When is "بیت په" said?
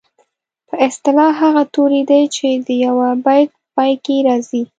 3.25-3.61